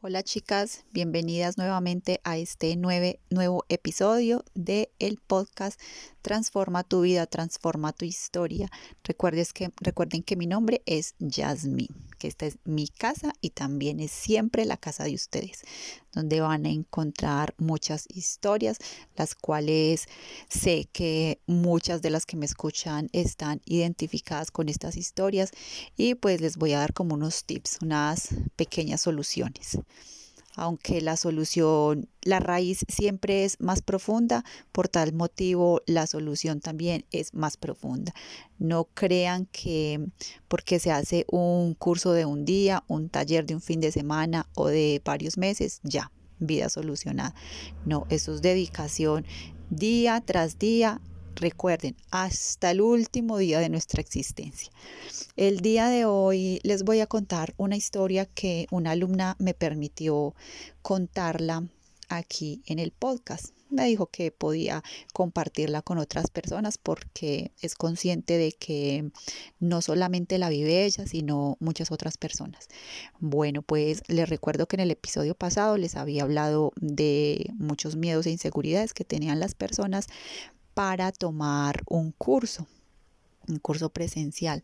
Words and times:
Hola 0.00 0.22
chicas, 0.22 0.84
bienvenidas 0.92 1.58
nuevamente 1.58 2.20
a 2.22 2.38
este 2.38 2.76
nuevo 2.76 3.64
episodio 3.68 4.44
de 4.54 4.92
el 5.00 5.18
podcast 5.18 5.80
Transforma 6.22 6.84
tu 6.84 7.00
vida, 7.00 7.26
transforma 7.26 7.92
tu 7.92 8.04
historia. 8.04 8.70
Recuerdes 9.02 9.52
que, 9.52 9.72
recuerden 9.80 10.22
que 10.22 10.36
mi 10.36 10.46
nombre 10.46 10.82
es 10.86 11.16
Jasmine, 11.18 11.88
que 12.18 12.28
esta 12.28 12.46
es 12.46 12.58
mi 12.64 12.88
casa 12.88 13.32
y 13.40 13.50
también 13.50 14.00
es 14.00 14.10
siempre 14.10 14.64
la 14.64 14.76
casa 14.76 15.04
de 15.04 15.14
ustedes, 15.14 15.62
donde 16.12 16.40
van 16.40 16.66
a 16.66 16.70
encontrar 16.70 17.54
muchas 17.58 18.06
historias, 18.12 18.78
las 19.16 19.34
cuales 19.34 20.06
sé 20.48 20.88
que 20.92 21.40
muchas 21.46 22.02
de 22.02 22.10
las 22.10 22.26
que 22.26 22.36
me 22.36 22.46
escuchan 22.46 23.08
están 23.12 23.62
identificadas 23.64 24.50
con 24.50 24.68
estas 24.68 24.96
historias 24.96 25.50
y 25.96 26.14
pues 26.14 26.40
les 26.40 26.56
voy 26.56 26.72
a 26.72 26.80
dar 26.80 26.92
como 26.92 27.14
unos 27.14 27.44
tips, 27.44 27.78
unas 27.80 28.28
pequeñas 28.56 29.00
soluciones 29.00 29.78
aunque 30.58 31.00
la 31.00 31.16
solución, 31.16 32.08
la 32.22 32.40
raíz 32.40 32.84
siempre 32.88 33.44
es 33.44 33.60
más 33.60 33.80
profunda, 33.80 34.44
por 34.72 34.88
tal 34.88 35.12
motivo 35.12 35.82
la 35.86 36.06
solución 36.06 36.60
también 36.60 37.04
es 37.12 37.32
más 37.32 37.56
profunda. 37.56 38.12
No 38.58 38.84
crean 38.84 39.46
que 39.46 40.00
porque 40.48 40.78
se 40.78 40.90
hace 40.90 41.24
un 41.30 41.74
curso 41.74 42.12
de 42.12 42.24
un 42.24 42.44
día, 42.44 42.84
un 42.88 43.08
taller 43.08 43.46
de 43.46 43.54
un 43.54 43.60
fin 43.60 43.80
de 43.80 43.92
semana 43.92 44.46
o 44.54 44.68
de 44.68 45.00
varios 45.04 45.38
meses, 45.38 45.80
ya, 45.82 46.10
vida 46.38 46.68
solucionada. 46.68 47.34
No, 47.86 48.06
eso 48.10 48.34
es 48.34 48.42
dedicación 48.42 49.24
día 49.70 50.22
tras 50.24 50.58
día 50.58 51.00
Recuerden, 51.40 51.94
hasta 52.10 52.72
el 52.72 52.80
último 52.80 53.38
día 53.38 53.60
de 53.60 53.68
nuestra 53.68 54.00
existencia. 54.00 54.72
El 55.36 55.60
día 55.60 55.88
de 55.88 56.04
hoy 56.04 56.58
les 56.64 56.82
voy 56.82 56.98
a 56.98 57.06
contar 57.06 57.54
una 57.56 57.76
historia 57.76 58.26
que 58.26 58.66
una 58.72 58.90
alumna 58.90 59.36
me 59.38 59.54
permitió 59.54 60.34
contarla 60.82 61.62
aquí 62.08 62.60
en 62.66 62.80
el 62.80 62.90
podcast. 62.90 63.54
Me 63.70 63.86
dijo 63.86 64.06
que 64.06 64.32
podía 64.32 64.82
compartirla 65.12 65.82
con 65.82 65.98
otras 65.98 66.28
personas 66.28 66.76
porque 66.76 67.52
es 67.60 67.76
consciente 67.76 68.36
de 68.36 68.50
que 68.50 69.10
no 69.60 69.80
solamente 69.80 70.38
la 70.38 70.48
vive 70.48 70.86
ella, 70.86 71.06
sino 71.06 71.56
muchas 71.60 71.92
otras 71.92 72.16
personas. 72.16 72.66
Bueno, 73.20 73.62
pues 73.62 74.02
les 74.08 74.28
recuerdo 74.28 74.66
que 74.66 74.74
en 74.74 74.80
el 74.80 74.90
episodio 74.90 75.36
pasado 75.36 75.76
les 75.76 75.94
había 75.94 76.24
hablado 76.24 76.72
de 76.80 77.52
muchos 77.58 77.94
miedos 77.94 78.26
e 78.26 78.30
inseguridades 78.30 78.92
que 78.92 79.04
tenían 79.04 79.38
las 79.38 79.54
personas 79.54 80.08
para 80.78 81.10
tomar 81.10 81.82
un 81.88 82.12
curso, 82.12 82.68
un 83.48 83.58
curso 83.58 83.90
presencial. 83.90 84.62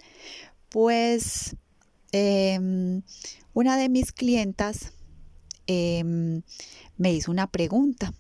Pues 0.69 1.57
em, 2.13 3.03
una 3.53 3.77
de 3.77 3.89
mis 3.89 4.13
clientas 4.13 4.93
em, 5.67 6.43
me 6.97 7.13
hizo 7.13 7.33
una 7.33 7.49
pregunta. 7.49 8.15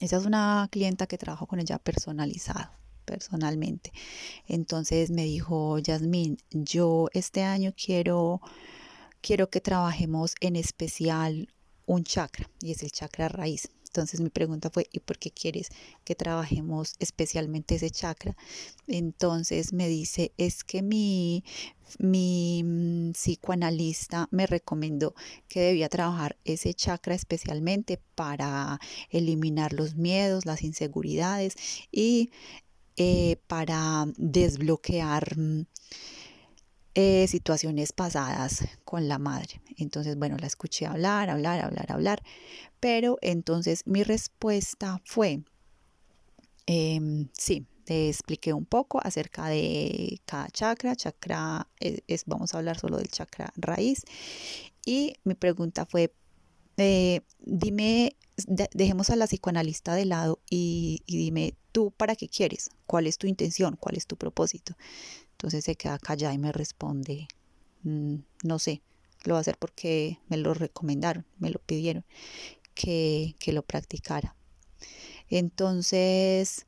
Esa 0.00 0.16
es 0.16 0.26
una 0.26 0.66
clienta 0.72 1.06
que 1.06 1.18
trabajo 1.18 1.46
con 1.46 1.60
ella 1.60 1.78
personalizado 1.78 2.72
personalmente. 3.04 3.92
Entonces 4.48 5.12
me 5.12 5.22
dijo, 5.22 5.78
Yasmín, 5.78 6.38
yo 6.50 7.10
este 7.12 7.44
año 7.44 7.74
quiero, 7.76 8.40
quiero 9.20 9.50
que 9.50 9.60
trabajemos 9.60 10.34
en 10.40 10.56
especial 10.56 11.48
un 11.86 12.02
chakra 12.02 12.50
y 12.60 12.72
es 12.72 12.82
el 12.82 12.90
chakra 12.90 13.28
raíz. 13.28 13.68
Entonces 13.96 14.20
mi 14.20 14.28
pregunta 14.28 14.68
fue, 14.68 14.86
¿y 14.92 15.00
por 15.00 15.18
qué 15.18 15.30
quieres 15.30 15.70
que 16.04 16.14
trabajemos 16.14 16.96
especialmente 16.98 17.76
ese 17.76 17.90
chakra? 17.90 18.36
Entonces 18.86 19.72
me 19.72 19.88
dice, 19.88 20.32
es 20.36 20.64
que 20.64 20.82
mi, 20.82 21.44
mi 21.98 22.62
mm, 22.62 23.12
psicoanalista 23.12 24.28
me 24.30 24.46
recomendó 24.46 25.14
que 25.48 25.60
debía 25.60 25.88
trabajar 25.88 26.36
ese 26.44 26.74
chakra 26.74 27.14
especialmente 27.14 27.98
para 28.14 28.78
eliminar 29.08 29.72
los 29.72 29.94
miedos, 29.94 30.44
las 30.44 30.62
inseguridades 30.62 31.54
y 31.90 32.30
eh, 32.98 33.36
para 33.46 34.04
desbloquear 34.18 35.38
mm, 35.38 35.64
eh, 36.98 37.26
situaciones 37.28 37.92
pasadas 37.92 38.66
con 38.84 39.06
la 39.06 39.18
madre. 39.18 39.60
Entonces, 39.76 40.16
bueno, 40.16 40.38
la 40.38 40.46
escuché 40.46 40.86
hablar, 40.86 41.28
hablar, 41.28 41.62
hablar, 41.62 41.92
hablar, 41.92 42.22
pero 42.86 43.18
entonces 43.20 43.82
mi 43.84 44.04
respuesta 44.04 45.02
fue, 45.04 45.42
em, 46.66 47.28
sí, 47.36 47.66
te 47.82 48.08
expliqué 48.08 48.52
un 48.52 48.64
poco 48.64 49.00
acerca 49.02 49.48
de 49.48 50.20
cada 50.24 50.48
chakra. 50.50 50.94
Chakra 50.94 51.66
es, 51.80 52.22
vamos 52.26 52.54
a 52.54 52.58
hablar 52.58 52.78
solo 52.78 52.98
del 52.98 53.08
chakra 53.08 53.52
raíz. 53.56 54.04
Y 54.84 55.14
mi 55.24 55.34
pregunta 55.34 55.84
fue, 55.84 56.14
eh, 56.76 57.22
dime, 57.40 58.14
dejemos 58.72 59.10
a 59.10 59.16
la 59.16 59.26
psicoanalista 59.26 59.96
de 59.96 60.04
lado 60.04 60.38
y, 60.48 61.02
y, 61.06 61.16
dime 61.16 61.54
tú 61.72 61.90
para 61.90 62.14
qué 62.14 62.28
quieres, 62.28 62.70
cuál 62.86 63.08
es 63.08 63.18
tu 63.18 63.26
intención, 63.26 63.74
cuál 63.74 63.96
es 63.96 64.06
tu 64.06 64.16
propósito. 64.16 64.76
Entonces 65.32 65.64
se 65.64 65.74
queda 65.74 65.98
callada 65.98 66.34
y 66.34 66.38
me 66.38 66.52
responde, 66.52 67.26
mm, 67.82 68.18
no 68.44 68.60
sé, 68.60 68.80
lo 69.26 69.34
va 69.34 69.38
a 69.38 69.40
hacer 69.40 69.58
porque 69.58 70.20
me 70.28 70.36
lo 70.36 70.54
recomendaron, 70.54 71.26
me 71.38 71.50
lo 71.50 71.58
pidieron 71.58 72.04
que, 72.76 73.34
lo 73.52 73.62
practicara. 73.62 74.36
Entonces, 75.28 76.66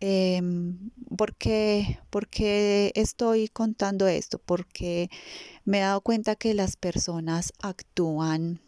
em, 0.00 0.90
¿por, 1.18 1.34
qué, 1.36 1.98
¿por, 2.08 2.28
qué, 2.28 2.92
estoy 2.94 3.48
contando 3.48 4.06
esto? 4.06 4.38
Porque 4.38 5.10
me 5.64 5.78
he 5.78 5.80
dado 5.82 6.00
cuenta 6.00 6.36
que 6.36 6.54
las 6.54 6.76
personas 6.76 7.52
actúan 7.60 8.60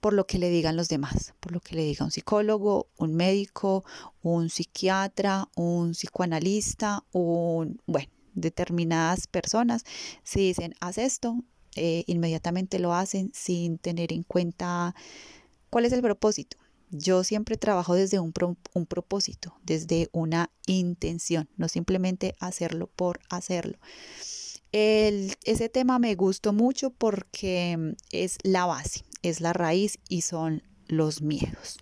por 0.00 0.14
lo 0.14 0.26
que 0.26 0.38
le 0.38 0.50
digan 0.50 0.76
los 0.76 0.88
demás, 0.88 1.34
por 1.40 1.52
lo 1.52 1.60
que 1.60 1.76
le 1.76 1.84
diga 1.84 2.04
un 2.04 2.10
psicólogo, 2.10 2.88
un 2.96 3.14
médico, 3.14 3.84
un 4.22 4.48
psiquiatra, 4.48 5.48
un 5.54 5.92
psicoanalista, 5.92 7.04
un, 7.12 7.80
bueno, 7.86 8.10
determinadas 8.34 9.26
personas, 9.26 9.84
si 10.24 10.40
dicen, 10.40 10.74
haz 10.80 10.98
esto, 10.98 11.44
eh, 11.76 12.04
inmediatamente 12.06 12.78
lo 12.78 12.94
hacen 12.94 13.30
sin 13.34 13.78
tener 13.78 14.12
en 14.12 14.22
cuenta 14.22 14.94
cuál 15.70 15.84
es 15.84 15.92
el 15.92 16.02
propósito. 16.02 16.56
Yo 16.90 17.22
siempre 17.22 17.56
trabajo 17.56 17.94
desde 17.94 18.18
un, 18.18 18.32
un 18.74 18.86
propósito, 18.86 19.54
desde 19.62 20.08
una 20.12 20.50
intención, 20.66 21.48
no 21.56 21.68
simplemente 21.68 22.34
hacerlo 22.40 22.88
por 22.88 23.20
hacerlo. 23.30 23.78
El, 24.72 25.34
ese 25.44 25.68
tema 25.68 25.98
me 25.98 26.14
gustó 26.14 26.52
mucho 26.52 26.90
porque 26.90 27.94
es 28.10 28.38
la 28.42 28.66
base 28.66 29.04
es 29.22 29.40
la 29.40 29.52
raíz 29.52 29.98
y 30.08 30.22
son 30.22 30.62
los 30.86 31.22
miedos. 31.22 31.78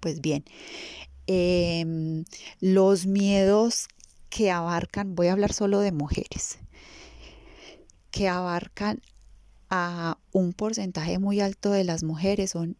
Pues 0.00 0.20
bien, 0.20 0.44
em, 1.26 2.24
los 2.60 3.06
miedos 3.06 3.88
que 4.28 4.50
abarcan, 4.50 5.14
voy 5.14 5.28
a 5.28 5.32
hablar 5.32 5.52
solo 5.52 5.80
de 5.80 5.92
mujeres, 5.92 6.58
que 8.16 8.28
abarcan 8.28 9.02
a 9.68 10.16
un 10.32 10.54
porcentaje 10.54 11.18
muy 11.18 11.40
alto 11.40 11.70
de 11.70 11.84
las 11.84 12.02
mujeres, 12.02 12.52
son 12.52 12.78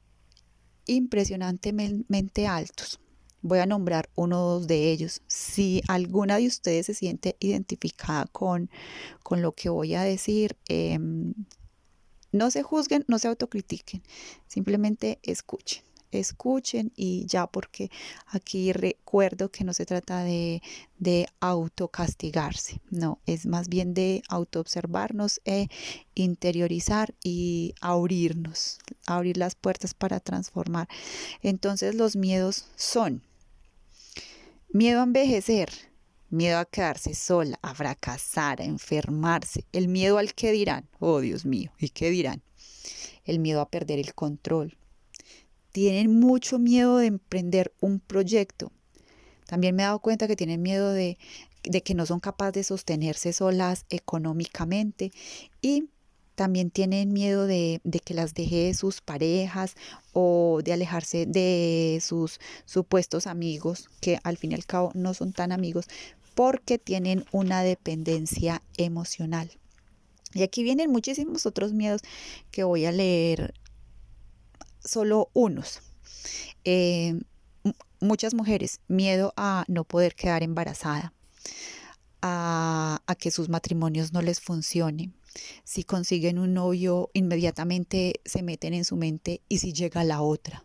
impresionantemente 0.87 2.47
altos. 2.47 3.01
Voy 3.43 3.59
a 3.59 3.67
nombrar 3.67 4.09
uno 4.15 4.61
de 4.61 4.91
ellos. 4.91 5.21
Si 5.27 5.83
alguna 5.89 6.39
de 6.39 6.47
ustedes 6.47 6.87
se 6.87 6.95
siente 6.95 7.37
identificada 7.39 8.25
con, 8.33 8.71
con 9.23 9.43
lo 9.43 9.53
que 9.53 9.69
voy 9.69 9.95
a 9.95 10.05
decir, 10.05 10.57
eh, 10.71 10.99
no 12.33 12.51
se 12.51 12.63
juzguen, 12.63 13.05
no 13.07 13.19
se 13.19 13.29
autocritiquen, 13.29 14.03
simplemente 14.47 15.19
escuchen 15.23 15.83
escuchen 16.11 16.93
y 16.97 17.27
ya 17.27 17.47
porque 17.47 17.91
aquí 18.27 18.73
recuerdo 18.73 19.51
que 19.51 19.65
no 19.65 19.73
se 19.73 19.87
trata 19.87 20.23
de, 20.23 20.63
de 20.99 21.27
autocastigarse, 21.41 22.81
no, 22.91 23.21
es 23.27 23.47
más 23.47 23.69
bien 23.69 23.95
de 23.95 24.23
autoobservarnos 24.29 25.41
e 25.45 25.69
interiorizar 26.15 27.15
y 27.23 27.75
abrirnos, 27.81 28.79
abrir 29.07 29.37
las 29.37 29.55
puertas 29.55 29.95
para 29.95 30.21
transformar. 30.21 30.89
Entonces 31.43 31.95
los 31.95 32.17
miedos 32.17 32.67
son 32.77 33.23
miedo 34.73 35.01
a 35.01 35.05
envejecer, 35.05 35.71
miedo 36.31 36.59
a 36.59 36.65
quedarse 36.65 37.15
sola, 37.15 37.59
a 37.63 37.75
fracasar, 37.75 38.61
a 38.61 38.65
enfermarse, 38.65 39.65
el 39.73 39.89
miedo 39.89 40.19
al 40.19 40.35
que 40.35 40.53
dirán, 40.53 40.89
oh 40.99 41.21
Dios 41.21 41.45
mío, 41.47 41.73
¿y 41.79 41.89
qué 41.91 42.11
dirán? 42.11 42.43
El 43.25 43.39
miedo 43.39 43.61
a 43.61 43.69
perder 43.69 43.99
el 43.99 44.15
control. 44.15 44.77
Tienen 45.77 46.19
mucho 46.21 46.59
miedo 46.59 46.97
de 46.97 47.05
emprender 47.05 47.71
un 47.83 48.01
proyecto. 48.01 48.73
También 49.45 49.77
me 49.77 49.83
he 49.83 49.85
dado 49.85 49.99
cuenta 49.99 50.27
que 50.27 50.35
tienen 50.35 50.63
miedo 50.63 50.91
de, 50.91 51.19
que 51.85 51.95
no 51.95 52.07
son 52.07 52.19
capaces 52.19 52.55
de 52.55 52.65
sostenerse 52.65 53.35
solas 53.35 53.85
económicamente 53.91 55.13
y 55.61 55.91
también 56.35 56.71
tienen 56.71 57.13
miedo 57.13 57.47
de, 57.47 57.83
de, 57.85 58.01
que 58.01 58.15
las 58.15 58.33
deje 58.33 58.73
sus 58.73 59.03
parejas 59.03 59.75
o 60.15 60.61
de 60.65 60.73
alejarse 60.73 61.27
de 61.27 61.99
sus 62.01 62.41
supuestos 62.65 63.27
amigos, 63.27 63.91
que 64.01 64.19
al 64.23 64.39
fin 64.39 64.53
y 64.53 64.55
al 64.55 64.65
cabo 64.65 64.93
no 64.95 65.13
son 65.13 65.35
tan 65.35 65.53
amigos, 65.53 65.89
porque 66.35 66.79
tienen 66.79 67.27
una 67.33 67.63
dependencia 67.63 68.63
emocional. 68.79 69.51
Y 70.33 70.43
aquí 70.43 70.63
vienen 70.63 70.91
muchísimos 70.91 71.45
otros 71.45 71.75
miedos 71.75 72.01
que 72.51 72.65
voy 72.65 72.87
a 72.87 72.93
leer 72.93 73.53
solo 74.87 75.31
unos. 75.35 75.81
Eh, 76.65 77.21
muchas 78.01 78.35
mujeres, 78.35 78.81
miedo 78.89 79.33
a 79.37 79.65
no 79.69 79.85
poder 79.85 80.15
quedar 80.15 80.43
embarazada, 80.43 81.13
a, 82.23 83.03
a 83.07 83.15
que 83.15 83.31
sus 83.31 83.49
matrimonios 83.49 84.13
no 84.13 84.23
les 84.23 84.41
funcionen. 84.41 85.15
Si 85.65 85.85
consiguen 85.85 86.39
un 86.39 86.55
novio, 86.55 87.11
inmediatamente 87.13 88.21
se 88.25 88.43
meten 88.43 88.73
en 88.73 88.85
su 88.85 88.97
mente 88.97 89.43
y 89.49 89.59
si 89.59 89.73
llega 89.73 90.03
la 90.05 90.23
otra. 90.23 90.65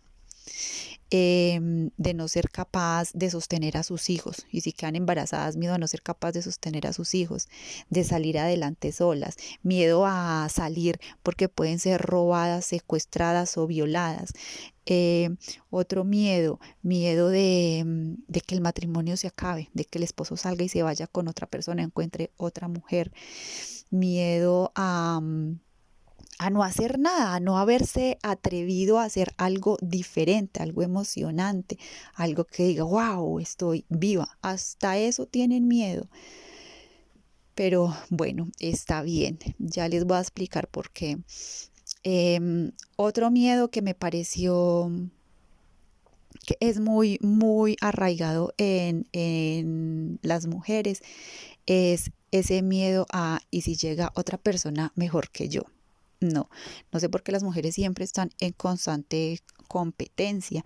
Em, 1.13 1.89
de 1.97 2.13
no 2.13 2.29
ser 2.29 2.49
capaz 2.49 3.11
de 3.13 3.29
sostener 3.29 3.75
a 3.75 3.83
sus 3.83 4.09
hijos 4.09 4.45
y 4.49 4.61
si 4.61 4.71
quedan 4.71 4.95
embarazadas, 4.95 5.57
miedo 5.57 5.73
a 5.73 5.77
no 5.77 5.85
ser 5.89 6.01
capaz 6.01 6.31
de 6.31 6.41
sostener 6.41 6.87
a 6.87 6.93
sus 6.93 7.13
hijos, 7.15 7.49
de 7.89 8.05
salir 8.05 8.39
adelante 8.39 8.93
solas, 8.93 9.35
miedo 9.61 10.05
a 10.05 10.47
salir 10.49 11.01
porque 11.21 11.49
pueden 11.49 11.79
ser 11.79 11.99
robadas, 11.99 12.63
secuestradas 12.63 13.57
o 13.57 13.67
violadas. 13.67 14.31
Eh, 14.85 15.31
otro 15.69 16.05
miedo, 16.05 16.61
miedo 16.81 17.27
de, 17.27 17.83
mm, 17.85 18.23
de 18.29 18.39
que 18.39 18.55
el 18.55 18.61
matrimonio 18.61 19.17
se 19.17 19.27
acabe, 19.27 19.69
de 19.73 19.83
que 19.83 19.97
el 19.97 20.05
esposo 20.05 20.37
salga 20.37 20.63
y 20.63 20.69
se 20.69 20.81
vaya 20.81 21.07
con 21.07 21.27
otra 21.27 21.45
persona, 21.45 21.83
encuentre 21.83 22.31
otra 22.37 22.69
mujer. 22.69 23.11
Miedo 23.89 24.71
a 24.75 25.19
mm, 25.21 25.59
a 26.39 26.49
no 26.49 26.63
hacer 26.63 26.99
nada, 26.99 27.35
a 27.35 27.39
no 27.39 27.57
haberse 27.57 28.17
atrevido 28.23 28.99
a 28.99 29.05
hacer 29.05 29.33
algo 29.37 29.77
diferente, 29.81 30.61
algo 30.61 30.81
emocionante, 30.83 31.77
algo 32.13 32.45
que 32.45 32.63
diga, 32.63 32.83
wow, 32.83 33.39
estoy 33.39 33.85
viva. 33.89 34.37
Hasta 34.41 34.97
eso 34.97 35.25
tienen 35.25 35.67
miedo. 35.67 36.07
Pero 37.55 37.95
bueno, 38.09 38.49
está 38.59 39.01
bien, 39.01 39.37
ya 39.59 39.87
les 39.87 40.05
voy 40.05 40.17
a 40.17 40.21
explicar 40.21 40.67
por 40.67 40.91
qué. 40.91 41.17
Em, 42.03 42.71
otro 42.95 43.29
miedo 43.29 43.69
que 43.69 43.81
me 43.81 43.93
pareció 43.93 44.91
que 46.45 46.57
es 46.59 46.79
muy, 46.79 47.19
muy 47.21 47.77
arraigado 47.81 48.53
en, 48.57 49.07
en 49.11 50.19
las 50.23 50.47
mujeres 50.47 51.03
es 51.65 52.11
ese 52.31 52.61
miedo 52.61 53.05
a, 53.11 53.41
¿y 53.51 53.61
si 53.61 53.75
llega 53.75 54.11
otra 54.15 54.37
persona 54.37 54.91
mejor 54.95 55.29
que 55.29 55.49
yo? 55.49 55.63
No, 56.21 56.51
no 56.91 56.99
sé 56.99 57.09
por 57.09 57.23
qué 57.23 57.31
las 57.31 57.41
mujeres 57.41 57.73
siempre 57.73 58.05
están 58.05 58.29
en 58.39 58.51
constante 58.53 59.39
competencia 59.67 60.63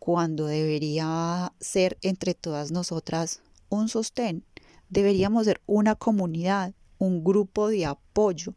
cuando 0.00 0.46
debería 0.46 1.52
ser 1.60 1.98
entre 2.02 2.34
todas 2.34 2.72
nosotras 2.72 3.40
un 3.68 3.88
sostén. 3.88 4.44
Deberíamos 4.88 5.44
ser 5.44 5.60
una 5.66 5.94
comunidad, 5.94 6.74
un 6.98 7.22
grupo 7.22 7.68
de 7.68 7.86
apoyo. 7.86 8.54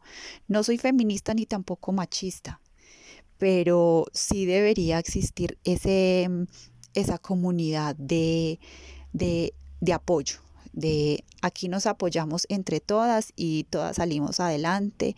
No 0.48 0.64
soy 0.64 0.78
feminista 0.78 1.32
ni 1.32 1.46
tampoco 1.46 1.92
machista, 1.92 2.60
pero 3.38 4.06
sí 4.12 4.44
debería 4.44 4.98
existir 4.98 5.58
ese, 5.62 6.28
esa 6.94 7.18
comunidad 7.18 7.94
de, 7.94 8.58
de, 9.12 9.54
de 9.80 9.92
apoyo, 9.92 10.38
de 10.72 11.24
aquí 11.42 11.68
nos 11.68 11.86
apoyamos 11.86 12.46
entre 12.48 12.80
todas 12.80 13.32
y 13.36 13.64
todas 13.64 13.96
salimos 13.96 14.40
adelante 14.40 15.16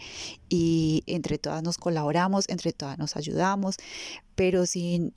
y 0.48 1.02
entre 1.06 1.38
todas 1.38 1.62
nos 1.62 1.78
colaboramos, 1.78 2.48
entre 2.48 2.72
todas 2.72 2.98
nos 2.98 3.16
ayudamos, 3.16 3.76
pero 4.34 4.66
sin 4.66 5.14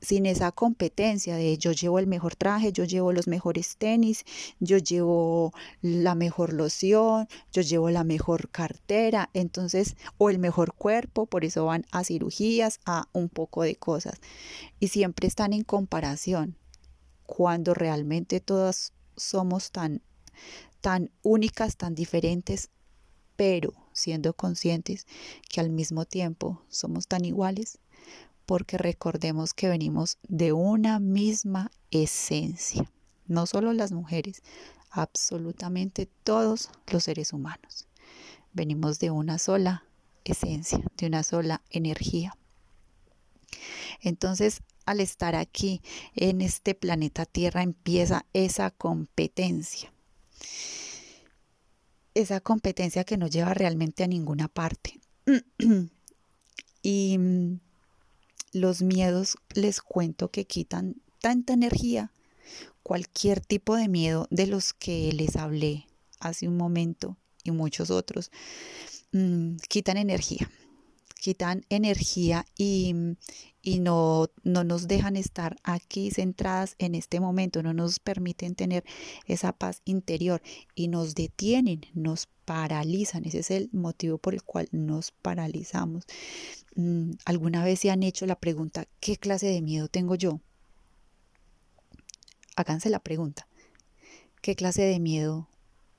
sin 0.00 0.26
esa 0.26 0.52
competencia 0.52 1.36
de 1.36 1.58
yo 1.58 1.72
llevo 1.72 1.98
el 1.98 2.06
mejor 2.06 2.36
traje, 2.36 2.72
yo 2.72 2.84
llevo 2.84 3.12
los 3.12 3.26
mejores 3.26 3.76
tenis, 3.76 4.24
yo 4.60 4.78
llevo 4.78 5.52
la 5.82 6.14
mejor 6.14 6.52
loción, 6.52 7.28
yo 7.52 7.62
llevo 7.62 7.90
la 7.90 8.04
mejor 8.04 8.48
cartera, 8.50 9.30
entonces, 9.34 9.96
o 10.16 10.30
el 10.30 10.38
mejor 10.38 10.74
cuerpo, 10.74 11.26
por 11.26 11.44
eso 11.44 11.64
van 11.64 11.84
a 11.90 12.04
cirugías, 12.04 12.80
a 12.86 13.08
un 13.12 13.28
poco 13.28 13.62
de 13.62 13.76
cosas. 13.76 14.20
Y 14.78 14.88
siempre 14.88 15.26
están 15.26 15.52
en 15.52 15.64
comparación, 15.64 16.56
cuando 17.26 17.74
realmente 17.74 18.40
todas 18.40 18.92
somos 19.18 19.70
tan, 19.70 20.02
tan 20.80 21.10
únicas, 21.22 21.76
tan 21.76 21.94
diferentes, 21.94 22.70
pero 23.36 23.72
siendo 23.92 24.32
conscientes 24.34 25.06
que 25.48 25.60
al 25.60 25.70
mismo 25.70 26.04
tiempo 26.04 26.62
somos 26.68 27.06
tan 27.06 27.24
iguales, 27.24 27.78
porque 28.46 28.78
recordemos 28.78 29.52
que 29.52 29.68
venimos 29.68 30.18
de 30.26 30.52
una 30.52 30.98
misma 31.00 31.70
esencia, 31.90 32.90
no 33.26 33.46
solo 33.46 33.72
las 33.72 33.92
mujeres, 33.92 34.42
absolutamente 34.90 36.08
todos 36.24 36.70
los 36.90 37.04
seres 37.04 37.32
humanos. 37.32 37.86
Venimos 38.52 38.98
de 38.98 39.10
una 39.10 39.38
sola 39.38 39.84
esencia, 40.24 40.82
de 40.96 41.06
una 41.06 41.22
sola 41.22 41.62
energía. 41.70 42.36
Entonces, 44.00 44.60
al 44.86 45.00
estar 45.00 45.34
aquí 45.34 45.82
en 46.14 46.40
este 46.40 46.74
planeta 46.74 47.26
Tierra 47.26 47.62
empieza 47.62 48.24
esa 48.32 48.70
competencia. 48.70 49.92
Esa 52.14 52.40
competencia 52.40 53.04
que 53.04 53.16
no 53.16 53.26
lleva 53.26 53.54
realmente 53.54 54.04
a 54.04 54.06
ninguna 54.08 54.48
parte. 54.48 55.00
y 56.82 57.18
mm, 57.18 57.60
los 58.52 58.82
miedos 58.82 59.36
les 59.54 59.80
cuento 59.80 60.30
que 60.30 60.46
quitan 60.46 60.96
tanta 61.20 61.52
energía. 61.52 62.12
Cualquier 62.82 63.40
tipo 63.40 63.76
de 63.76 63.88
miedo 63.88 64.26
de 64.30 64.46
los 64.46 64.72
que 64.72 65.12
les 65.12 65.36
hablé 65.36 65.86
hace 66.18 66.48
un 66.48 66.56
momento 66.56 67.16
y 67.44 67.50
muchos 67.50 67.90
otros, 67.90 68.30
mm, 69.12 69.56
quitan 69.68 69.98
energía 69.98 70.50
quitan 71.18 71.64
energía 71.68 72.46
y, 72.56 72.94
y 73.62 73.80
no, 73.80 74.28
no 74.44 74.64
nos 74.64 74.88
dejan 74.88 75.16
estar 75.16 75.56
aquí 75.62 76.10
centradas 76.10 76.74
en 76.78 76.94
este 76.94 77.20
momento, 77.20 77.62
no 77.62 77.74
nos 77.74 77.98
permiten 77.98 78.54
tener 78.54 78.84
esa 79.26 79.52
paz 79.52 79.82
interior 79.84 80.40
y 80.74 80.88
nos 80.88 81.14
detienen, 81.14 81.82
nos 81.94 82.28
paralizan. 82.44 83.24
Ese 83.24 83.40
es 83.40 83.50
el 83.50 83.68
motivo 83.72 84.18
por 84.18 84.34
el 84.34 84.42
cual 84.42 84.68
nos 84.72 85.10
paralizamos. 85.10 86.04
Mm, 86.76 87.12
¿Alguna 87.24 87.64
vez 87.64 87.80
se 87.80 87.90
han 87.90 88.02
hecho 88.02 88.24
la 88.24 88.36
pregunta, 88.36 88.86
¿qué 89.00 89.16
clase 89.16 89.46
de 89.46 89.60
miedo 89.60 89.88
tengo 89.88 90.14
yo? 90.14 90.40
Háganse 92.56 92.90
la 92.90 93.00
pregunta, 93.00 93.46
¿qué 94.40 94.56
clase 94.56 94.82
de 94.82 94.98
miedo 94.98 95.48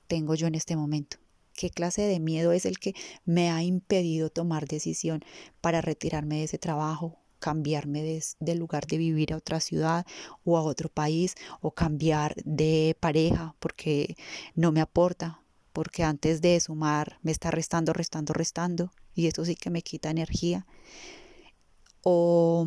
tengo 0.08 0.34
yo 0.34 0.46
en 0.46 0.54
este 0.56 0.76
momento? 0.76 1.19
Qué 1.60 1.68
clase 1.68 2.00
de 2.00 2.20
miedo 2.20 2.52
es 2.52 2.64
el 2.64 2.78
que 2.78 2.94
me 3.26 3.50
ha 3.50 3.62
impedido 3.62 4.30
tomar 4.30 4.66
decisión 4.66 5.22
para 5.60 5.82
retirarme 5.82 6.36
de 6.36 6.44
ese 6.44 6.56
trabajo, 6.56 7.18
cambiarme 7.38 8.02
de, 8.02 8.54
lugar 8.54 8.86
de 8.86 8.96
vivir 8.96 9.34
a 9.34 9.36
otra 9.36 9.60
ciudad 9.60 10.06
o 10.42 10.56
a 10.56 10.62
otro 10.62 10.88
país 10.88 11.34
o 11.60 11.72
cambiar 11.72 12.34
de 12.46 12.96
pareja 12.98 13.54
porque 13.58 14.16
no 14.54 14.72
me 14.72 14.80
aporta, 14.80 15.42
porque 15.74 16.02
antes 16.02 16.40
de 16.40 16.58
sumar 16.60 17.18
me 17.20 17.30
está 17.30 17.50
restando, 17.50 17.92
restando, 17.92 18.32
restando 18.32 18.90
y 19.14 19.26
eso 19.26 19.44
sí 19.44 19.54
que 19.54 19.68
me 19.68 19.82
quita 19.82 20.08
energía 20.08 20.66
o 22.02 22.66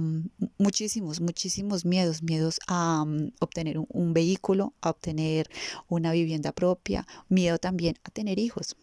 muchísimos, 0.58 1.20
muchísimos 1.20 1.86
miedos, 1.86 2.22
miedos 2.22 2.60
a 2.68 3.04
mm, 3.06 3.34
obtener 3.40 3.80
un, 3.80 4.14
vehículo, 4.14 4.74
a 4.82 4.92
obtener 4.92 5.50
una 5.88 6.12
vivienda 6.12 6.52
propia, 6.52 7.08
miedo 7.30 7.58
también 7.58 7.98
a 8.04 8.12
tener 8.12 8.40
hijos 8.40 8.76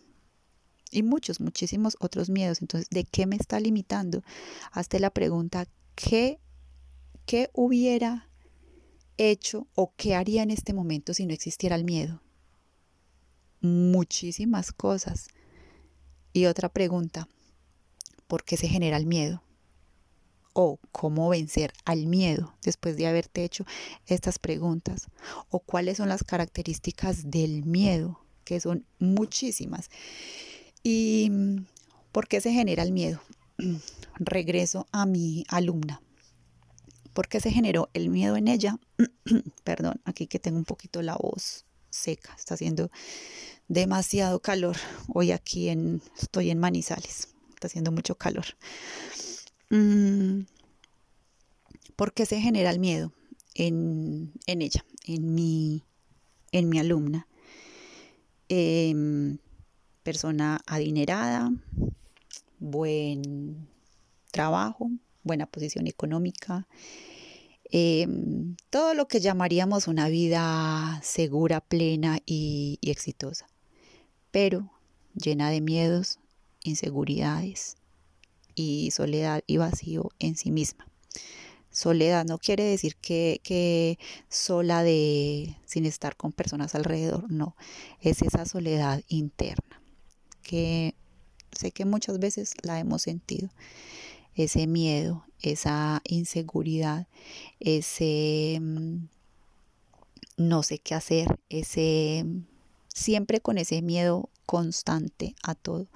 y 0.91 1.03
muchos, 1.03 1.41
muchísimos 1.41 1.97
otros 2.01 2.31
miedos. 2.31 2.61
Entonces, 2.61 2.89
¿de 2.91 3.05
qué 3.05 3.27
me 3.27 3.37
está 3.37 3.61
limitando? 3.61 4.23
Hazte 4.73 4.99
la 4.99 5.11
pregunta, 5.11 5.67
¿qué, 5.95 6.41
qué 7.27 7.51
hubiera 7.53 8.29
hecho 9.17 9.69
o 9.75 9.93
qué 9.97 10.15
haría 10.15 10.43
en 10.43 10.51
este 10.51 10.73
momento 10.73 11.15
si 11.15 11.27
no 11.27 11.33
existiera 11.33 11.77
el 11.77 11.85
miedo? 11.85 12.23
Muchísimas 13.61 14.73
cosas. 14.73 15.29
Y 16.33 16.47
otra 16.47 16.69
pregunta, 16.69 17.29
¿por 18.27 18.45
qué 18.45 18.57
se 18.57 18.69
genera 18.69 18.97
el 18.97 19.07
miedo? 19.07 19.43
O 20.53 20.79
cómo 20.93 21.29
vencer 21.29 21.73
al 21.85 22.07
miedo 22.07 22.55
después 22.63 22.97
de 22.97 23.07
haberte 23.07 23.45
hecho 23.45 23.65
estas 24.07 24.39
preguntas 24.39 25.09
o 25.49 25.61
cuáles 25.61 25.99
son 25.99 26.09
las 26.09 26.25
características 26.25 27.31
del 27.31 27.65
miedo, 27.65 28.21
que 28.45 28.61
son 28.61 28.85
muchísimas. 28.99 29.91
¿Y 30.83 31.31
por 32.13 32.27
qué 32.29 32.41
se 32.41 32.53
genera 32.53 32.83
el 32.83 32.93
miedo? 32.93 33.21
Regreso 34.19 34.87
a 34.93 35.07
mi 35.07 35.45
alumna. 35.49 36.03
¿Por 37.13 37.29
qué 37.29 37.41
se 37.41 37.51
generó 37.51 37.91
el 37.93 38.09
miedo 38.09 38.37
en 38.37 38.49
ella? 38.49 38.79
Perdón, 39.65 40.01
aquí 40.05 40.27
que 40.27 40.39
tengo 40.39 40.59
un 40.59 40.65
poquito 40.65 41.03
la 41.03 41.17
voz 41.17 41.65
seca, 41.91 42.35
está 42.39 42.55
haciendo 42.55 42.91
demasiado 43.69 44.41
calor. 44.41 44.77
Hoy 45.09 45.33
aquí 45.33 45.69
en, 45.69 46.03
estoy 46.21 46.51
en 46.51 46.59
Manizales, 46.59 47.29
está 47.51 47.67
haciendo 47.67 47.93
mucho 47.93 48.17
calor. 48.17 48.47
Mm, 49.71 50.47
¿Por 51.95 52.13
qué 52.13 52.27
se 52.27 52.41
genera 52.41 52.71
el 52.71 52.81
miedo 52.81 53.13
en, 53.55 54.33
ella, 54.47 54.85
en 55.05 55.35
mi, 55.35 55.85
en 56.51 56.69
mi 56.69 56.81
alumna? 56.81 57.29
Em, 58.49 59.39
persona 60.03 60.61
adinerada, 60.67 61.53
buen 62.59 63.69
trabajo, 64.33 64.91
buena 65.23 65.47
posición 65.47 65.87
económica, 65.87 66.67
em, 67.71 68.57
todo 68.71 68.95
lo 68.95 69.07
que 69.07 69.21
llamaríamos 69.21 69.87
una 69.87 70.09
vida 70.09 71.01
segura, 71.05 71.61
plena 71.61 72.19
y 72.27 72.81
exitosa, 72.83 73.47
pero 74.33 74.73
llena 75.15 75.51
de 75.51 75.61
miedos, 75.61 76.19
inseguridades 76.65 77.77
y 78.55 78.91
soledad 78.91 79.43
y 79.47 79.57
vacío 79.57 80.11
en 80.19 80.37
sí 80.37 80.51
misma. 80.51 80.87
Soledad 81.71 82.25
no 82.25 82.39
quiere 82.39 82.65
decir 82.65 82.97
que, 82.97 83.41
que, 83.45 83.99
sola 84.29 84.83
de 84.83 85.57
sin 85.67 85.87
estar 85.87 86.17
con 86.17 86.33
personas 86.33 86.75
alrededor, 86.75 87.31
no, 87.31 87.55
es 88.01 88.23
esa 88.23 88.45
soledad 88.45 89.03
interna 89.09 89.81
que 90.43 90.97
sé 91.53 91.71
que 91.71 91.85
muchas 91.85 92.19
veces 92.19 92.55
la 92.63 92.81
hemos 92.81 93.03
sentido. 93.03 93.51
Ese 94.35 94.67
miedo, 94.67 95.25
esa 95.41 96.01
inseguridad, 96.05 97.07
ese 97.61 98.59
mm, 98.61 99.09
no 100.37 100.63
sé 100.65 100.79
qué 100.79 100.95
hacer, 100.95 101.39
ese 101.49 102.25
siempre 102.93 103.41
con 103.41 103.59
ese 103.59 103.81
miedo 103.83 104.29
constante 104.47 105.37
a 105.45 105.55
todo. 105.55 105.87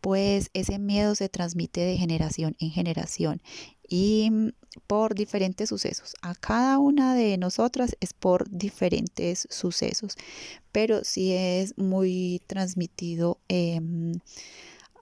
Pues 0.00 0.50
ese 0.54 0.78
miedo 0.78 1.14
se 1.14 1.28
transmite 1.28 1.80
de 1.80 1.96
generación 1.96 2.56
en 2.60 2.70
generación 2.70 3.42
y 3.88 4.30
mm, 4.30 4.50
por 4.86 5.14
diferentes 5.14 5.70
sucesos. 5.70 6.14
A 6.22 6.34
cada 6.34 6.78
una 6.78 7.14
de 7.14 7.36
nosotras 7.38 7.96
es 8.00 8.12
por 8.12 8.48
diferentes 8.50 9.48
sucesos, 9.50 10.14
pero 10.72 11.04
sí 11.04 11.32
es 11.32 11.76
muy 11.78 12.42
transmitido 12.46 13.40
em, 13.48 14.12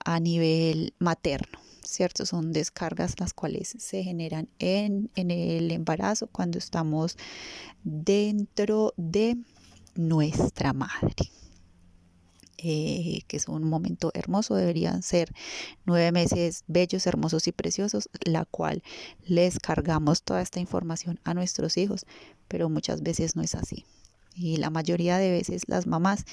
a 0.04 0.20
nivel 0.20 0.94
materno. 0.98 1.58
¿Cierto? 1.82 2.26
Son 2.26 2.52
descargas 2.52 3.20
las 3.20 3.32
cuales 3.32 3.76
se 3.78 4.02
generan 4.02 4.48
en, 4.58 5.08
en 5.14 5.30
el 5.30 5.70
embarazo 5.70 6.26
cuando 6.26 6.58
estamos 6.58 7.16
dentro 7.84 8.92
de 8.96 9.36
nuestra 9.94 10.72
madre. 10.72 11.30
Eh, 12.58 13.22
que 13.28 13.36
es 13.36 13.48
un 13.48 13.64
momento 13.64 14.10
hermoso, 14.14 14.54
deberían 14.54 15.02
ser 15.02 15.32
nueve 15.84 16.10
meses 16.10 16.64
bellos, 16.66 17.06
hermosos 17.06 17.46
y 17.48 17.52
preciosos, 17.52 18.08
la 18.24 18.46
cual 18.46 18.82
les 19.26 19.58
cargamos 19.58 20.22
toda 20.22 20.40
esta 20.40 20.58
información 20.58 21.20
a 21.24 21.34
nuestros 21.34 21.76
hijos, 21.76 22.06
pero 22.48 22.70
muchas 22.70 23.02
veces 23.02 23.36
no 23.36 23.42
es 23.42 23.54
así. 23.54 23.84
Y 24.34 24.56
la 24.56 24.70
mayoría 24.70 25.18
de 25.18 25.30
veces 25.30 25.62
las 25.66 25.86
mamás 25.86 26.24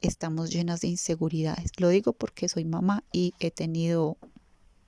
estamos 0.00 0.50
llenas 0.50 0.80
de 0.80 0.88
inseguridades. 0.88 1.72
Lo 1.78 1.88
digo 1.88 2.12
porque 2.12 2.48
soy 2.48 2.64
mamá 2.64 3.04
y 3.12 3.34
he 3.38 3.50
tenido 3.50 4.18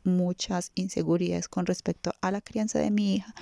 muchas 0.05 0.73
inseguridades 0.75 1.49
con 1.49 1.67
respecto 1.67 2.13
a 2.21 2.31
la 2.31 2.41
crianza 2.41 2.79
de 2.79 2.91
mi 2.91 3.17
hija 3.17 3.35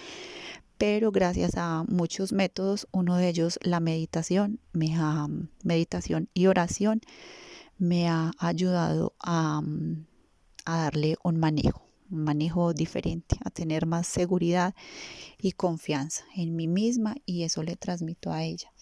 pero 0.81 1.13
gracias 1.13 1.59
a 1.59 1.85
muchos 1.89 2.33
métodos, 2.33 2.89
uno 2.91 3.17
de 3.17 3.29
ellos 3.29 3.59
la 3.63 3.81
meditación, 3.81 4.61
me 4.73 4.97
ha, 4.97 5.29
meditación 5.63 6.31
y 6.33 6.47
oración, 6.47 7.03
me 7.77 8.09
ha 8.09 8.31
ayudado 8.39 9.13
a, 9.21 9.61
a 10.65 10.77
darle 10.79 11.19
un 11.23 11.37
manejo, 11.39 11.83
un 12.11 12.25
manejo 12.25 12.73
diferente, 12.73 13.37
a 13.45 13.51
tener 13.51 13.85
más 13.85 14.07
seguridad 14.07 14.75
y 15.37 15.53
confianza 15.53 16.25
en 16.35 16.57
mí 16.57 16.67
misma 16.67 17.15
y 17.27 17.43
eso 17.43 17.63
le 17.63 17.77
transmito 17.77 18.33
a 18.33 18.43
ella. 18.43 18.73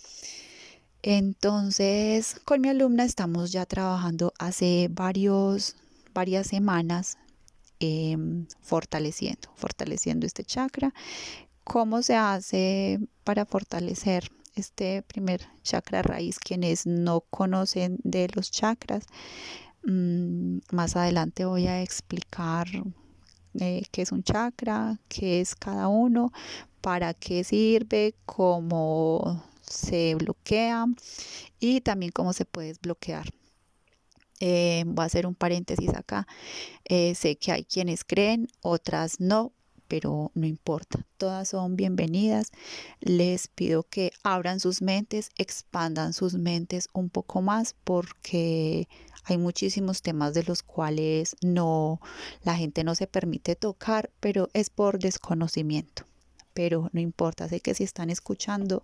Entonces, 1.02 2.37
con 2.45 2.61
mi 2.61 2.69
alumna 2.69 3.07
estamos 3.07 3.50
ya 3.50 3.67
trabajando 3.67 4.33
hace 4.38 4.88
varias 4.88 5.75
semanas 6.47 7.19
em, 7.81 8.47
fortaleciendo, 8.61 9.49
fortaleciendo 9.57 10.26
este 10.26 10.45
chakra 10.45 10.95
¿Cómo 11.69 12.01
se 12.01 12.17
hace 12.17 12.99
para 13.25 13.45
fortalecer 13.45 14.33
este 14.55 15.03
primer 15.03 15.43
chakra 15.63 16.01
raíz? 16.01 16.39
Quienes 16.39 16.87
no 16.87 17.21
conocen 17.21 17.99
de 18.05 18.27
los 18.35 18.51
chakras, 18.51 19.05
mm, 19.85 20.61
más 20.73 20.97
adelante 20.97 21.45
voy 21.45 21.67
a 21.67 21.83
explicar 21.83 22.69
eh, 23.61 23.83
qué 23.93 24.01
es 24.01 24.13
un 24.13 24.23
chakra, 24.23 24.99
qué 25.09 25.43
es 25.43 25.55
cada 25.55 25.89
uno, 25.89 26.33
para 26.81 27.13
qué 27.13 27.45
sirve, 27.45 28.15
cómo 28.25 29.45
se 29.61 30.15
bloquea 30.15 30.87
y 31.61 31.83
también 31.83 32.13
cómo 32.13 32.33
se 32.33 32.47
puede 32.47 32.69
desbloquear. 32.69 33.29
Eh, 34.41 34.85
voy 34.87 35.03
a 35.03 35.07
hacer 35.07 35.27
un 35.27 35.35
paréntesis 35.35 35.91
acá. 35.91 36.27
Eh, 36.87 37.15
sé 37.15 37.37
que 37.37 37.53
hay 37.53 37.65
quienes 37.65 38.05
creen, 38.05 38.49
otras 38.63 39.21
no, 39.21 39.53
pero 39.88 40.30
no 40.35 40.47
importa, 40.47 41.04
todas 41.16 41.49
son 41.49 41.75
bienvenidas. 41.76 42.52
Les 43.00 43.49
pido 43.49 43.83
que 43.83 44.12
abran 44.23 44.61
sus 44.61 44.83
mentes, 44.83 45.30
expandan 45.38 46.12
sus 46.12 46.35
mentes 46.35 46.88
un 46.92 47.11
poco 47.11 47.42
más 47.42 47.75
porque 47.85 48.88
hay 49.25 49.38
muchísimos 49.38 50.02
temas 50.02 50.35
de 50.35 50.45
los 50.45 50.62
cuales 50.62 51.37
no 51.42 52.00
la 52.42 52.54
gente 52.57 52.85
no 52.85 52.95
se 52.95 53.07
permite 53.07 53.57
tocar, 53.57 54.11
pero 54.21 54.49
es 54.52 54.71
por 54.71 54.99
desconocimiento. 54.99 56.04
Pero 56.54 56.90
no 56.92 57.00
importa, 57.00 57.49
sé 57.49 57.61
que 57.61 57.75
si 57.75 57.85
están 57.85 58.11
escuchando 58.11 58.83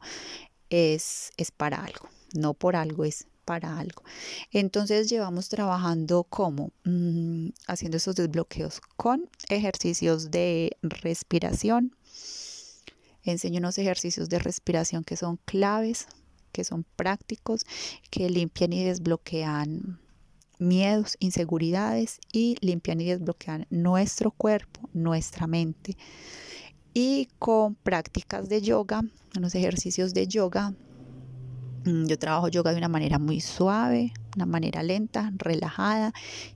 es 0.70 1.30
es 1.36 1.50
para 1.50 1.84
algo, 1.84 2.08
no 2.34 2.54
por 2.54 2.76
algo 2.76 3.04
es 3.04 3.26
para 3.44 3.78
algo. 3.78 4.02
Entonces 4.50 5.08
llevamos 5.08 5.48
trabajando 5.48 6.24
como 6.24 6.72
mm, 6.84 7.48
haciendo 7.66 7.96
esos 7.96 8.16
desbloqueos 8.16 8.80
con 8.96 9.28
ejercicios 9.48 10.30
de 10.30 10.76
respiración. 10.82 11.96
Enseño 13.22 13.58
unos 13.58 13.78
ejercicios 13.78 14.28
de 14.28 14.38
respiración 14.38 15.04
que 15.04 15.16
son 15.16 15.38
claves, 15.44 16.06
que 16.52 16.64
son 16.64 16.84
prácticos, 16.96 17.64
que 18.10 18.28
limpian 18.28 18.72
y 18.72 18.84
desbloquean 18.84 19.98
miedos, 20.58 21.16
inseguridades 21.20 22.20
y 22.32 22.56
limpian 22.60 23.00
y 23.00 23.06
desbloquean 23.06 23.66
nuestro 23.70 24.30
cuerpo, 24.30 24.88
nuestra 24.92 25.46
mente. 25.46 25.96
Y 26.92 27.28
con 27.38 27.74
prácticas 27.74 28.48
de 28.48 28.62
yoga, 28.62 29.02
unos 29.36 29.54
ejercicios 29.54 30.14
de 30.14 30.28
yoga 30.28 30.74
yo 31.84 32.18
trabajo 32.18 32.48
yoga 32.48 32.72
de 32.72 32.78
una 32.78 32.88
manera 32.88 33.18
muy 33.18 33.40
suave, 33.40 34.12
una 34.36 34.46
manera 34.46 34.82
lenta, 34.82 35.32
relajada 35.36 36.12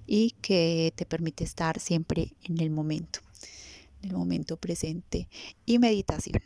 y 0.07 0.35
que 0.41 0.93
te 0.97 1.05
permite 1.05 1.45
estar 1.45 1.79
siempre 1.81 2.35
en 2.45 2.61
el 2.61 2.71
momento, 2.71 3.21
en 4.03 4.11
el 4.11 4.17
momento 4.17 4.57
presente. 4.57 5.29
Y 5.67 5.79
meditación, 5.79 6.43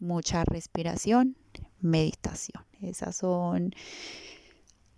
mucha 0.00 0.44
respiración, 0.44 1.36
meditación. 1.80 2.64
Esas 2.80 3.16
son 3.16 3.74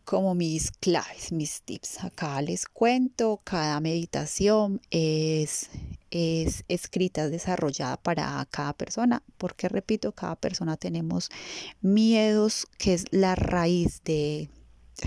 como 0.08 0.34
mis 0.34 0.70
claves, 0.70 1.32
mis 1.32 1.60
tips. 1.60 2.02
Acá 2.02 2.40
les 2.40 2.64
cuento, 2.64 3.42
cada 3.44 3.78
meditación 3.78 4.80
es, 4.90 5.68
es 6.10 6.64
escrita, 6.68 7.28
desarrollada 7.28 7.98
para 7.98 8.48
cada 8.50 8.72
persona, 8.72 9.22
porque 9.36 9.68
repito, 9.68 10.12
cada 10.12 10.34
persona 10.36 10.78
tenemos 10.78 11.28
miedos, 11.82 12.66
que 12.78 12.94
es 12.94 13.04
la 13.10 13.34
raíz 13.34 14.00
de, 14.04 14.48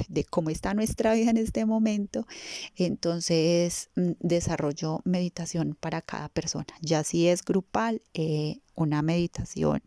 de 0.08 0.24
cómo 0.24 0.52
está 0.52 0.76
nuestra 0.76 1.16
vida 1.16 1.32
en 1.32 1.38
este 1.38 1.66
momento, 1.66 2.28
entonces 2.76 3.90
mm, 3.96 4.12
desarrollo 4.20 5.02
meditación 5.04 5.76
para 5.80 6.04
cada 6.04 6.30
persona. 6.30 6.68
Ya 6.80 7.04
si 7.04 7.28
es 7.28 7.44
grupal, 7.44 8.04
eh, 8.14 8.60
una 8.76 9.02
meditación 9.02 9.82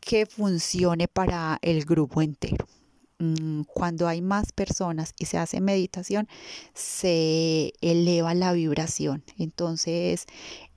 que 0.00 0.26
funcione 0.26 1.08
para 1.08 1.58
el 1.62 1.86
grupo 1.86 2.20
entero. 2.20 2.68
Mm, 3.18 3.62
cuando 3.62 4.06
hay 4.06 4.22
más 4.22 4.52
personas 4.52 5.12
y 5.18 5.26
se 5.26 5.38
hace 5.38 5.60
meditación, 5.60 6.28
se 6.74 7.72
eleva 7.80 8.34
la 8.34 8.52
vibración. 8.52 9.24
Entonces 9.38 10.26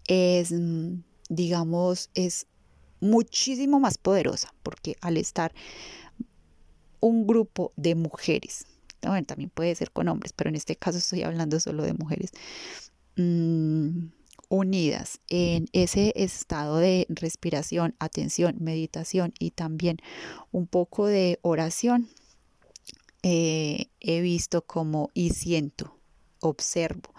es, 0.08 0.52
mm, 0.52 1.02
digamos, 1.30 2.10
es 2.16 2.48
muchísimo 3.00 3.80
más 3.80 3.98
poderosa 3.98 4.54
porque 4.64 4.96
al 5.02 5.18
estar 5.18 5.54
un 7.00 7.28
grupo 7.28 7.74
de 7.76 7.96
mujeres, 7.96 8.66
bueno, 9.02 9.26
también 9.26 9.50
puede 9.50 9.76
ser 9.76 9.92
con 9.92 10.08
hombres, 10.08 10.34
pero 10.34 10.50
en 10.50 10.56
este 10.56 10.76
caso 10.76 10.98
estoy 10.98 11.24
hablando 11.24 11.60
solo 11.60 11.84
de 11.84 11.94
mujeres, 11.94 12.32
mm, 13.18 14.08
unidas 14.50 15.20
en 15.30 15.68
ese 15.74 16.14
estado 16.16 16.78
de 16.78 17.06
respiración, 17.10 17.96
atención, 18.00 18.58
meditación 18.60 19.34
y 19.40 19.52
también 19.52 19.98
un 20.52 20.68
poco 20.68 21.08
de 21.08 21.40
oración, 21.42 22.10
eh, 23.24 23.88
he 24.00 24.22
visto 24.22 24.66
como 24.66 25.10
y 25.14 25.32
siento, 25.32 26.00
observo 26.40 27.14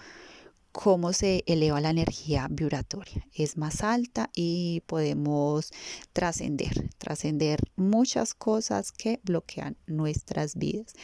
cómo 0.73 1.13
se 1.13 1.45
eleva 1.47 1.81
la 1.81 1.91
energía 1.91 2.49
vibratoria. 2.51 3.27
Es 3.35 3.57
más 3.57 3.83
alta 3.83 4.31
y 4.35 4.83
podemos 4.87 5.71
trascender, 6.13 6.89
trascender 6.99 7.61
muchas 7.77 8.35
cosas 8.35 8.91
que 8.91 9.21
bloquean 9.23 9.77
nuestras 9.87 10.57
vidas. 10.57 10.95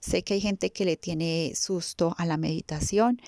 Sé 0.00 0.22
que 0.22 0.34
hay 0.34 0.40
gente 0.40 0.70
que 0.70 0.84
le 0.84 0.96
tiene 0.96 1.52
susto 1.56 2.14
a 2.16 2.24
la 2.24 2.36
meditación 2.36 3.20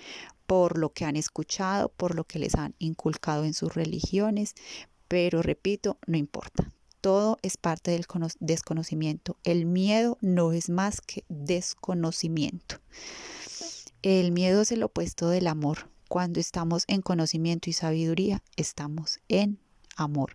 por 0.47 0.79
lo 0.79 0.93
que 0.93 1.05
han 1.05 1.17
escuchado, 1.17 1.91
por 1.91 2.15
lo 2.15 2.25
que 2.25 2.39
les 2.39 2.55
han 2.55 2.75
inculcado 2.79 3.45
en 3.45 3.55
sus 3.55 3.75
religiones, 3.75 4.55
pero 5.09 5.43
repito, 5.43 5.99
no 6.07 6.17
importa. 6.17 6.73
Todo 7.01 7.39
es 7.43 7.57
parte 7.57 7.91
del 7.91 8.07
desconocimiento. 8.41 9.37
El 9.45 9.67
miedo 9.67 10.19
no 10.21 10.53
es 10.53 10.69
más 10.69 11.01
que 11.01 11.25
desconocimiento. 11.29 12.77
El 14.03 14.33
miedo 14.33 14.63
es 14.63 14.73
el 14.73 14.83
opuesto 14.83 15.29
del 15.29 15.47
amor. 15.47 15.91
Cuando 16.09 16.41
estamos 16.41 16.85
en 16.89 17.03
conocimiento 17.03 17.71
y 17.71 17.73
sabiduría, 17.73 18.43
estamos 18.57 19.21
en 19.29 19.59
amor. 19.97 20.35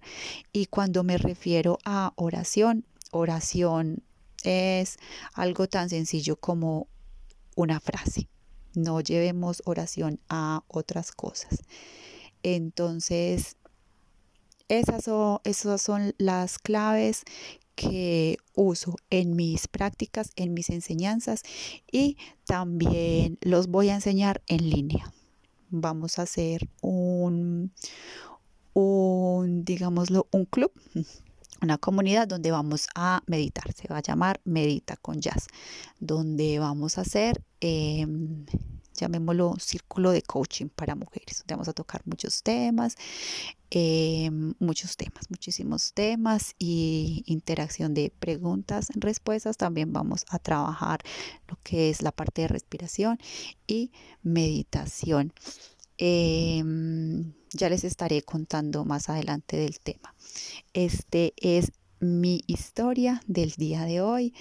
Y 0.53 0.67
cuando 0.67 1.03
me 1.03 1.17
refiero 1.17 1.79
a 1.83 2.13
oración, 2.15 2.85
oración 3.11 4.03
es 4.43 4.97
algo 5.33 5.67
tan 5.67 5.89
sencillo 5.89 6.35
como 6.35 6.87
una 7.55 7.79
frase. 7.79 8.29
No 8.75 9.01
llevemos 9.01 9.61
oración 9.65 10.19
a 10.29 10.63
otras 10.67 11.11
cosas. 11.11 11.63
Entonces, 12.43 13.57
esas 14.67 15.03
son, 15.03 15.39
esas 15.43 15.81
son 15.81 16.13
las 16.17 16.59
claves 16.59 17.23
que 17.75 18.37
uso 18.55 18.95
en 19.09 19.35
mis 19.35 19.67
prácticas, 19.67 20.31
en 20.35 20.53
mis 20.53 20.69
enseñanzas 20.69 21.43
y 21.91 22.17
también 22.45 23.37
los 23.41 23.67
voy 23.67 23.89
a 23.89 23.95
enseñar 23.95 24.41
en 24.47 24.69
línea. 24.69 25.11
Vamos 25.69 26.19
a 26.19 26.23
hacer 26.23 26.69
un, 26.81 27.71
un 28.73 29.65
digámoslo, 29.65 30.27
un 30.31 30.45
club, 30.45 30.71
una 31.61 31.77
comunidad 31.77 32.27
donde 32.27 32.51
vamos 32.51 32.87
a 32.95 33.21
meditar. 33.27 33.73
Se 33.73 33.87
va 33.87 33.97
a 33.97 34.01
llamar 34.01 34.39
Medita 34.45 34.95
con 34.95 35.19
Jazz, 35.19 35.47
donde 35.99 36.59
vamos 36.59 36.97
a 36.97 37.01
hacer... 37.01 37.43
Em, 37.59 38.45
llamémoslo 38.95 39.55
círculo 39.59 40.11
de 40.11 40.21
coaching 40.21 40.67
para 40.67 40.95
mujeres, 40.95 41.43
vamos 41.47 41.67
a 41.67 41.73
tocar 41.73 42.01
muchos 42.05 42.43
temas, 42.43 42.95
eh, 43.71 44.29
muchos 44.59 44.95
temas, 44.95 45.29
muchísimos 45.29 45.93
temas 45.93 46.55
y 46.57 47.23
interacción 47.25 47.93
de 47.93 48.11
preguntas, 48.19 48.87
respuestas. 48.95 49.57
También 49.57 49.91
vamos 49.91 50.25
a 50.29 50.39
trabajar 50.39 51.01
lo 51.47 51.57
que 51.63 51.89
es 51.89 52.01
la 52.01 52.11
parte 52.11 52.43
de 52.43 52.47
respiración 52.47 53.19
y 53.67 53.91
meditación. 54.23 55.33
Em, 55.97 57.33
ya 57.53 57.69
les 57.69 57.83
estaré 57.83 58.21
contando 58.21 58.85
más 58.85 59.09
adelante 59.09 59.57
del 59.57 59.79
tema. 59.79 60.13
Este 60.73 61.33
es 61.37 61.71
mi 61.99 62.43
historia 62.47 63.21
del 63.27 63.51
día 63.51 63.85
de 63.85 64.01
hoy. 64.01 64.33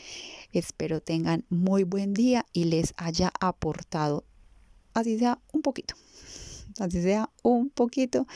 Espero 0.53 1.01
tengan 1.01 1.45
muy 1.49 1.85
buen 1.85 2.15
día 2.15 2.47
y 2.53 2.65
les 2.65 2.95
haya 2.97 3.33
aportado 3.41 4.25
así 4.95 5.19
sea 5.19 5.41
un 5.53 5.63
poquito, 5.63 5.95
así 6.79 7.03
sea 7.03 7.31
un 7.43 7.71
poquito 7.71 8.27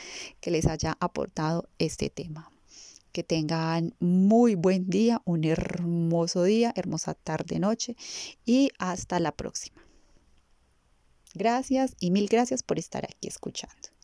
que 0.40 0.50
les 0.50 0.66
haya 0.66 0.96
aportado 1.00 1.68
este 1.78 2.10
tema. 2.10 2.50
Que 3.12 3.24
tengan 3.24 3.94
muy 3.98 4.54
buen 4.54 4.90
día, 4.90 5.22
un 5.24 5.44
hermoso 5.44 6.44
día, 6.44 6.72
hermosa 6.76 7.14
tarde, 7.14 7.58
noche 7.58 7.96
y 8.44 8.70
hasta 8.78 9.18
la 9.18 9.32
próxima. 9.32 9.82
Gracias 11.34 11.96
y 12.00 12.10
mil 12.10 12.28
gracias 12.28 12.62
por 12.62 12.78
estar 12.78 13.04
aquí 13.04 13.28
escuchando. 13.28 13.97